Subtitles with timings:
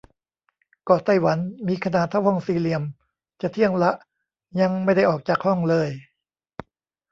[0.83, 2.83] เกาะไต้หวัน มีขนาดเท่าห้องสี่เหลี่ยม
[3.41, 3.91] จะเที่ยงละ
[4.59, 5.89] ยังไม่ได้ออกจากห้องเลย!